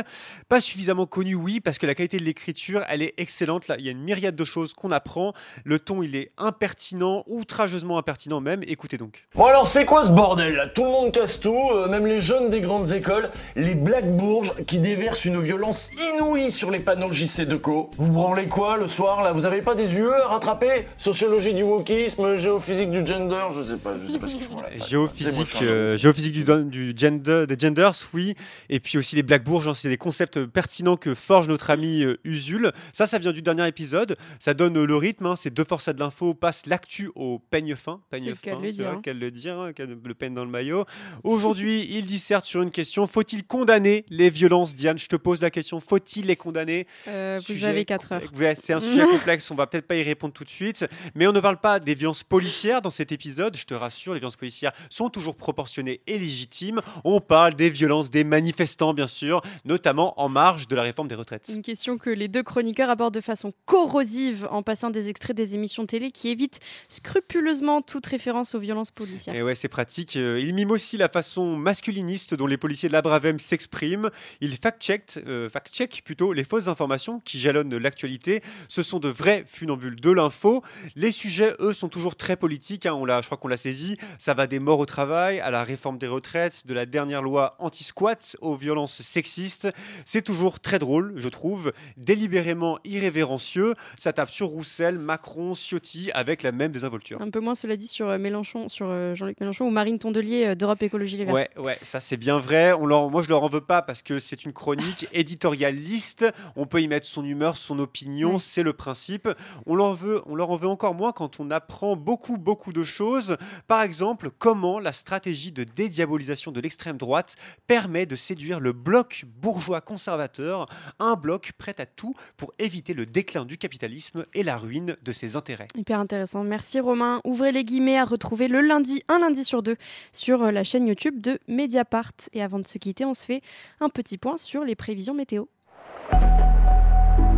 Pas 0.49 0.61
suffisamment 0.61 1.07
connue, 1.07 1.35
oui, 1.35 1.61
parce 1.61 1.79
que 1.79 1.87
la 1.87 1.95
qualité 1.95 2.19
de 2.19 2.25
l'écriture, 2.25 2.85
elle 2.89 3.03
est 3.03 3.15
excellente. 3.17 3.69
Là, 3.69 3.77
il 3.79 3.85
y 3.85 3.89
a 3.89 3.93
une 3.93 4.03
myriade 4.03 4.37
de 4.37 4.45
choses 4.45 4.75
qu'on 4.75 4.91
apprend. 4.91 5.33
Le 5.65 5.79
ton, 5.79 6.03
il 6.03 6.17
est 6.17 6.33
impertinent, 6.39 7.25
outrageusement 7.27 7.99
impertinent 7.99 8.41
même. 8.41 8.63
Écoutez 8.67 8.97
donc. 8.97 9.25
Bon 9.35 9.47
alors 9.47 9.67
c'est 9.67 9.85
quoi 9.85 10.05
ce 10.05 10.13
bordel 10.13 10.71
Tout 10.75 10.85
le 10.85 10.91
monde 10.91 11.13
casse 11.13 11.41
tout, 11.41 11.71
euh, 11.73 11.89
même 11.89 12.07
les 12.07 12.21
jeunes 12.21 12.51
des 12.51 12.61
grandes 12.61 12.93
écoles, 12.93 13.31
les 13.57 13.75
Black 13.75 14.09
Bourges 14.17 14.53
qui 14.67 14.79
déversent 14.79 15.25
une 15.25 15.41
violence 15.41 15.91
inouïe 16.15 16.51
sur 16.51 16.71
les 16.71 16.79
panneaux 16.79 17.13
JC 17.13 17.43
de 17.43 17.57
Co. 17.57 17.91
Vous 17.97 18.11
branlez 18.11 18.47
quoi 18.47 18.77
le 18.77 18.89
soir 18.89 19.23
là? 19.23 19.33
Vous 19.33 19.47
avez 19.47 19.63
pas 19.63 19.75
des 19.75 19.99
UE 19.99 20.13
à 20.23 20.29
rattraper? 20.29 20.87
Sociologie 20.97 21.55
du 21.55 21.63
wokisme, 21.63 22.37
géophysique 22.37 22.91
du 22.91 23.00
gender, 23.07 23.47
je 23.57 23.63
sais 23.63 23.77
pas, 23.77 23.91
je 23.93 24.13
sais 24.13 24.19
pas 24.19 24.27
ce 24.27 24.37
qu'ils 24.37 24.45
font 24.45 24.61
là. 24.61 24.69
Géophysique, 24.89 25.63
euh, 25.63 25.97
géophysique 25.97 26.33
du, 26.33 26.93
gender, 26.97 27.45
des 27.49 27.59
genders, 27.59 27.93
oui. 28.15 28.35
Et 28.69 28.81
puis 28.81 28.99
aussi 28.99 29.17
les 29.17 29.23
Black 29.23 29.45
Bourges, 29.45 29.69
hein, 29.69 29.75
c'est 29.75 29.89
des 29.89 29.97
concepts 29.97 30.45
pertinents 30.47 30.97
que 30.97 31.15
forge 31.15 31.49
notre 31.49 31.71
ami 31.71 32.03
euh, 32.03 32.19
Usul. 32.25 32.73
Ça, 32.93 33.07
ça 33.07 33.19
vient 33.19 33.33
du 33.33 33.43
dernier 33.43 33.67
épisode. 33.67 34.17
Ça 34.39 34.55
donne 34.55 34.77
euh, 34.77 34.87
le 34.87 34.97
rythme. 34.97 35.27
hein, 35.27 35.37
c'est 35.37 35.51
deux 35.51 35.65
forçats 35.65 35.93
de 35.93 36.01
l'info, 36.01 36.35
passe 36.35 36.67
l'actu 36.67 37.11
au 37.15 37.39
peigne 37.39 37.75
fin. 37.77 38.01
Peigne 38.11 38.35
fin, 38.35 38.59
le 38.61 38.73
dire, 38.73 38.91
hein. 38.91 39.01
qu'elle 39.03 39.19
le 39.19 39.31
dire, 39.31 39.59
hein, 39.59 39.73
le 39.79 40.15
peigne 40.15 40.35
dans 40.35 40.45
le 40.45 40.51
maillot. 40.51 40.85
Aujourd'hui, 41.25 41.87
il 41.91 42.07
disserte 42.07 42.45
sur 42.45 42.63
une 42.63 42.71
question. 42.71 43.07
Faut-il 43.07 43.45
condamner 43.45 44.05
les 44.09 44.31
violences 44.31 44.75
Diane, 44.75 44.99
je 44.99 45.07
te 45.07 45.17
pose 45.17 45.41
la 45.41 45.51
question. 45.51 45.81
Faut-il 45.81 46.27
les 46.27 46.37
condamner? 46.37 46.87
Euh, 47.09 47.39
vous 47.49 47.65
avez 47.65 47.85
4 47.85 48.13
heures. 48.13 48.23
Ouais, 48.37 48.55
c'est 48.59 48.73
un 48.73 48.81
sujet 48.81 49.05
complexe, 49.11 49.51
on 49.51 49.55
va 49.55 49.67
peut-être 49.67 49.87
pas 49.87 49.97
y 49.97 50.03
répondre 50.03 50.33
tout 50.33 50.45
de 50.45 50.49
suite, 50.49 50.87
mais 51.15 51.27
on 51.27 51.33
ne 51.33 51.41
parle 51.41 51.59
pas 51.59 51.81
des 51.81 51.95
violences 51.95 52.25
policières 52.25 52.83
dans 52.83 52.90
cet 52.91 53.13
épisode, 53.13 53.57
je 53.57 53.65
te 53.65 53.75
rassure, 53.75 54.15
les 54.15 54.21
violences 54.21 54.37
policières 54.37 54.73
sont 54.91 55.09
toujours 55.09 55.37
proportionnées 55.37 56.01
et 56.07 56.19
légitimes. 56.19 56.81
On 57.05 57.21
parle 57.21 57.55
des 57.55 57.71
violences 57.71 58.11
des 58.11 58.25
manifestants, 58.25 58.95
bien 58.95 59.09
sûr, 59.09 59.43
notamment 59.65 60.21
en 60.21 60.29
marge 60.29 60.69
de 60.69 60.77
la 60.77 60.83
réforme 60.83 61.09
des 61.09 61.15
retraites. 61.15 61.51
Une 61.55 61.63
question 61.63 61.99
que 61.99 62.11
les 62.11 62.29
deux 62.29 62.43
chroniqueurs 62.43 62.91
abordent 62.91 63.15
de 63.15 63.21
façon 63.21 63.53
corrosive 63.67 64.47
en 64.51 64.63
passant 64.63 64.91
des 64.91 65.09
extraits 65.09 65.37
des 65.37 65.55
émissions 65.55 65.87
télé 65.87 66.11
qui 66.11 66.29
évitent 66.29 66.61
scrupuleusement 66.89 67.83
toute 67.83 68.07
référence 68.07 68.55
aux 68.55 68.61
violences 68.61 68.91
policières. 68.91 69.35
Et 69.35 69.43
ouais, 69.43 69.55
c'est 69.55 69.69
pratique. 69.69 70.17
Euh, 70.17 70.41
Il 70.41 70.55
mime 70.55 70.71
aussi 70.71 70.97
la 70.97 71.09
façon 71.09 71.57
masculiniste 71.57 72.35
dont 72.35 72.47
les 72.47 72.57
policiers 72.57 72.89
de 72.89 72.93
la 72.93 73.03
Bravem 73.03 73.39
s'expriment. 73.39 74.11
Il 74.41 74.57
fact-check, 74.57 75.19
euh, 75.27 75.49
fact-check 75.49 76.03
plutôt 76.05 76.33
les 76.33 76.45
fausses 76.45 76.69
informations 76.69 77.21
qui 77.21 77.41
jalonnent 77.41 77.77
l'actualité. 77.77 78.43
Ce 78.69 78.83
sont 78.83 78.99
de 78.99 79.09
vrais 79.09 79.45
funambules 79.47 80.01
de 80.01 80.11
l'info. 80.11 80.63
Les 80.97 81.13
sujets, 81.13 81.55
eux, 81.61 81.73
sont 81.73 81.89
toujours 81.89 82.17
très 82.17 82.37
politiques. 82.37 82.80
Hein. 82.87 82.95
On 82.95 83.05
l'a, 83.05 83.21
je 83.21 83.27
crois 83.27 83.39
qu'on 83.39 83.49
l'a 83.49 83.57
saisi. 83.57 83.97
Ça 84.19 84.35
va 84.35 84.47
des 84.47 84.59
morts 84.59 84.79
au 84.79 84.87
travail 84.87 85.41
à 85.41 85.51
la 85.51 85.65
réforme 85.65 85.99
des 85.99 86.07
retraites, 86.07 86.67
de 86.67 86.75
la 86.75 86.87
dernière 86.87 87.23
loi 87.23 87.57
anti-squat 87.59 88.37
aux 88.41 88.57
violences 88.57 89.03
sexistes. 89.03 89.69
C'est 90.05 90.23
toujours 90.23 90.61
très 90.61 90.79
drôle, 90.79 91.15
je 91.17 91.29
trouve, 91.29 91.73
délibérément 91.97 92.79
irrévérencieux. 92.85 93.75
Ça 93.97 94.13
tape 94.13 94.31
sur 94.31 94.49
Roussel, 94.49 94.99
Macron, 94.99 95.55
Ciotti 95.55 96.11
avec 96.13 96.43
la 96.43 96.53
même 96.53 96.73
désinvolture. 96.73 97.21
Un 97.21 97.31
peu 97.31 97.41
moins, 97.41 97.55
cela 97.55 97.77
dit, 97.77 97.89
sur 97.89 98.09
euh, 98.09 98.19
Mélenchon, 98.19 98.69
sur 98.69 98.87
euh, 98.89 99.15
Jean-Luc 99.15 99.41
Mélenchon 99.41 99.67
ou 99.67 99.71
Marine 99.71 99.99
Tondelier 99.99 100.47
euh, 100.47 100.55
d'Europe 100.55 100.83
Écologie 100.83 101.17
Les 101.17 101.25
Verts. 101.25 101.35
Ouais, 101.35 101.51
ouais, 101.57 101.79
ça 101.83 102.01
c'est 102.01 102.17
bien 102.17 102.39
vrai. 102.39 102.73
On 102.73 102.87
leur, 102.87 103.11
moi 103.11 103.23
je 103.23 103.29
leur 103.29 103.43
en 103.43 103.49
veux 103.49 103.61
pas 103.61 103.83
parce 103.83 104.03
que 104.03 104.19
c'est 104.19 104.45
une 104.45 104.53
chronique 104.53 105.09
éditorialiste. 105.13 106.27
On 106.57 106.67
peut 106.67 106.81
y 106.81 106.89
mettre 106.89 107.07
son 107.07 107.25
humeur, 107.25 107.57
son 107.57 107.79
opinion, 107.79 108.39
c'est 108.39 108.63
le 108.63 108.73
principe. 108.73 109.29
On 109.67 109.75
leur 109.75 109.95
veut, 109.95 110.23
on 110.27 110.35
leur 110.35 110.51
en 110.51 110.57
veut 110.57 110.69
encore 110.69 110.95
moins 110.95 111.13
quand 111.13 111.41
on 111.41 111.51
apprend 111.51 111.97
beaucoup, 111.97 112.39
beaucoup 112.39 112.70
de 112.73 112.83
choses. 112.83 113.37
Par 113.67 113.83
exemple, 113.83 114.31
comment 114.39 114.79
la 114.79 114.93
stratégie 114.93 115.53
de 115.53 115.65
dédiabolisation 115.65 116.53
de 116.53 116.61
l'extrême 116.61 116.97
droite 116.97 117.37
permet 117.67 118.07
de 118.07 118.17
séduire 118.17 118.61
le 118.61 118.73
bloc 118.73 119.25
bourgeois 119.27 119.81
conservateur, 119.81 120.69
un 120.99 121.15
bloc 121.15 121.53
prêt 121.59 121.77
à 121.79 121.87
tout 121.87 122.15
pour 122.37 122.53
éviter 122.59 122.95
le 122.95 123.07
déclin 123.07 123.45
du 123.45 123.59
capitalisme 123.59 124.27
et 124.35 124.43
la 124.43 124.57
ruine 124.57 124.97
de 125.03 125.13
ses 125.13 125.37
intérêts. 125.37 125.67
Hyper 125.75 125.99
intéressant. 125.99 126.45
Merci 126.45 126.81
Romain. 126.81 127.21
Ouvrez 127.25 127.53
les 127.53 127.65
guillemets 127.65 127.99
à 127.99 128.05
retrouver 128.05 128.49
le 128.49 128.61
lundi, 128.61 129.03
un 129.09 129.19
lundi 129.19 129.45
sur 129.45 129.63
deux, 129.63 129.77
sur 130.13 130.43
euh, 130.43 130.51
la 130.51 130.65
chaîne 130.65 130.87
YouTube 130.87 131.21
de 131.21 131.39
Mediapart. 131.49 132.13
Et 132.33 132.43
avant 132.43 132.59
de 132.59 132.67
se 132.67 132.79
quitter, 132.79 133.05
on 133.05 133.15
se 133.15 133.25
fait 133.25 133.43
un 133.81 133.89
petit 133.89 134.19
point 134.19 134.39
sur 134.39 134.65
les 134.65 134.75
prévisions 134.75 135.15
météo. 135.15 135.45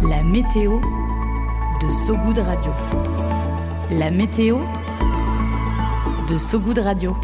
La 0.08 0.22
météo 0.22 0.80
de 1.82 1.90
Sogoud 1.90 2.38
Radio. 2.38 2.72
La 3.90 4.10
météo 4.10 4.58
de 6.28 6.36
Sogoud 6.36 6.78
Radio. 6.78 7.16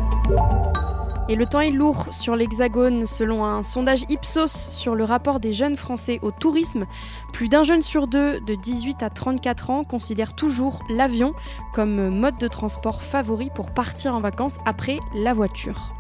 Et 1.29 1.37
le 1.37 1.47
temps 1.47 1.61
est 1.61 1.71
lourd 1.71 2.07
sur 2.11 2.37
l'Hexagone 2.37 3.07
selon 3.07 3.45
un 3.45 3.63
sondage 3.63 4.05
Ipsos 4.09 4.71
sur 4.71 4.95
le 4.95 5.05
rapport 5.05 5.41
des 5.41 5.53
jeunes 5.53 5.77
Français 5.77 6.19
au 6.23 6.31
tourisme. 6.31 6.87
Plus 7.33 7.49
d'un 7.49 7.65
jeune 7.65 7.83
sur 7.83 8.07
deux 8.07 8.41
de 8.41 8.55
18 8.55 9.03
à 9.03 9.11
34 9.11 9.71
ans 9.71 9.85
considère 9.85 10.35
toujours 10.35 10.83
l'avion 10.89 11.35
comme 11.75 12.09
mode 12.09 12.39
de 12.39 12.49
transport 12.49 13.03
favori 13.03 13.51
pour 13.55 13.71
partir 13.71 14.15
en 14.15 14.21
vacances 14.21 14.59
après 14.65 14.99
la 15.15 15.35
voiture. 15.35 15.93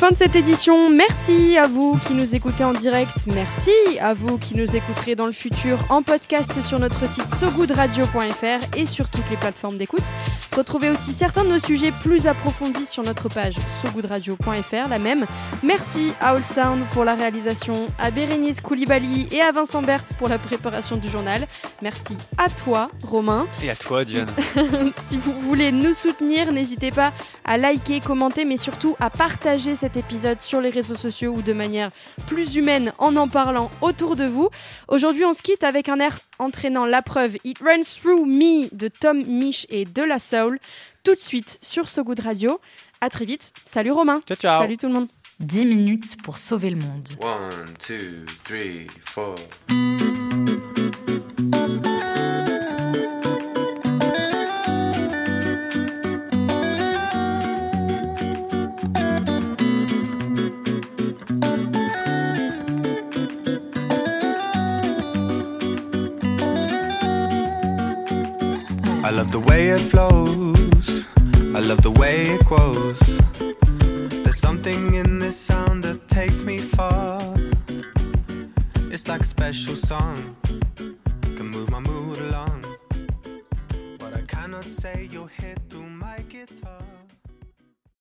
Fin 0.00 0.12
de 0.12 0.16
cette 0.16 0.34
édition. 0.34 0.88
Merci 0.88 1.58
à 1.58 1.66
vous 1.66 1.98
qui 2.08 2.14
nous 2.14 2.34
écoutez 2.34 2.64
en 2.64 2.72
direct. 2.72 3.26
Merci 3.34 3.70
à 4.00 4.14
vous 4.14 4.38
qui 4.38 4.56
nous 4.56 4.74
écouterez 4.74 5.14
dans 5.14 5.26
le 5.26 5.32
futur 5.32 5.84
en 5.90 6.02
podcast 6.02 6.62
sur 6.62 6.78
notre 6.78 7.06
site 7.06 7.28
sogoodradio.fr 7.28 8.78
et 8.78 8.86
sur 8.86 9.10
toutes 9.10 9.28
les 9.28 9.36
plateformes 9.36 9.76
d'écoute. 9.76 10.06
Retrouvez 10.60 10.90
aussi 10.90 11.14
certains 11.14 11.44
de 11.44 11.48
nos 11.48 11.58
sujets 11.58 11.90
plus 11.90 12.26
approfondis 12.26 12.84
sur 12.84 13.02
notre 13.02 13.30
page 13.30 13.54
sogoodradio.fr, 13.82 14.88
la 14.90 14.98
même. 14.98 15.24
Merci 15.62 16.12
à 16.20 16.32
All 16.34 16.44
Sound 16.44 16.84
pour 16.92 17.02
la 17.06 17.14
réalisation, 17.14 17.88
à 17.98 18.10
Bérénice 18.10 18.60
Koulibaly 18.60 19.26
et 19.32 19.40
à 19.40 19.52
Vincent 19.52 19.80
Berthe 19.80 20.12
pour 20.18 20.28
la 20.28 20.36
préparation 20.36 20.98
du 20.98 21.08
journal. 21.08 21.46
Merci 21.80 22.14
à 22.36 22.50
toi, 22.50 22.88
Romain. 23.02 23.46
Et 23.62 23.70
à 23.70 23.74
toi, 23.74 24.04
Si- 24.04 24.10
Diane. 24.12 24.28
si 25.06 25.16
vous 25.16 25.32
voulez 25.32 25.72
nous 25.72 25.94
soutenir, 25.94 26.52
n'hésitez 26.52 26.90
pas 26.90 27.14
à 27.46 27.56
liker, 27.56 28.00
commenter, 28.00 28.44
mais 28.44 28.58
surtout 28.58 28.96
à 29.00 29.08
partager 29.08 29.76
cet 29.76 29.96
épisode 29.96 30.42
sur 30.42 30.60
les 30.60 30.68
réseaux 30.68 30.94
sociaux 30.94 31.32
ou 31.38 31.40
de 31.40 31.54
manière 31.54 31.88
plus 32.26 32.54
humaine 32.56 32.92
en 32.98 33.16
en 33.16 33.28
parlant 33.28 33.70
autour 33.80 34.14
de 34.14 34.26
vous. 34.26 34.50
Aujourd'hui, 34.88 35.24
on 35.24 35.32
se 35.32 35.40
quitte 35.40 35.64
avec 35.64 35.88
un 35.88 36.00
air 36.00 36.18
entraînant 36.40 36.86
la 36.86 37.02
preuve 37.02 37.36
It 37.44 37.58
Runs 37.60 37.82
Through 38.00 38.26
Me 38.26 38.74
de 38.74 38.88
Tom 38.88 39.24
Misch 39.24 39.66
et 39.68 39.84
De 39.84 40.02
La 40.02 40.18
Soul. 40.18 40.58
Tout 41.04 41.14
de 41.14 41.20
suite 41.20 41.58
sur 41.62 41.88
So 41.88 42.02
Good 42.02 42.20
Radio. 42.20 42.60
À 43.00 43.08
très 43.10 43.24
vite. 43.24 43.52
Salut 43.64 43.92
Romain. 43.92 44.22
Ciao, 44.26 44.36
ciao. 44.36 44.62
Salut 44.62 44.76
tout 44.76 44.88
le 44.88 44.92
monde. 44.94 45.08
10 45.40 45.66
minutes 45.66 46.22
pour 46.22 46.36
sauver 46.36 46.70
le 46.70 46.76
monde. 46.76 47.08
One, 47.20 47.74
two, 47.78 48.26
three, 48.44 48.88
four. 49.00 49.34
I 69.10 69.12
love 69.12 69.32
the 69.32 69.40
way 69.40 69.70
it 69.70 69.80
flows. 69.80 71.04
I 71.56 71.58
love 71.58 71.82
the 71.82 71.90
way 71.90 72.26
it 72.34 72.44
grows. 72.46 73.20
There's 74.22 74.38
something 74.38 74.94
in 74.94 75.18
this 75.18 75.36
sound 75.36 75.82
that 75.82 76.06
takes 76.06 76.44
me 76.44 76.58
far. 76.58 77.20
It's 78.92 79.08
like 79.08 79.22
a 79.22 79.26
special 79.26 79.74
song. 79.74 80.36
Can 80.76 81.48
move 81.48 81.70
my 81.70 81.80
mood 81.80 82.18
along. 82.18 82.64
What 83.98 84.14
I 84.14 84.22
cannot 84.28 84.62
say, 84.62 85.08
you'll 85.10 85.26
through 85.26 85.69